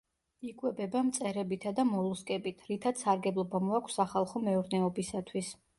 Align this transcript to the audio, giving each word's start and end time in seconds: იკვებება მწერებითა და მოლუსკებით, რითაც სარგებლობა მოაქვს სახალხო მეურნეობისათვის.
იკვებება 0.51 1.03
მწერებითა 1.09 1.75
და 1.81 1.85
მოლუსკებით, 1.91 2.67
რითაც 2.73 3.05
სარგებლობა 3.07 3.65
მოაქვს 3.69 4.03
სახალხო 4.03 4.47
მეურნეობისათვის. 4.51 5.59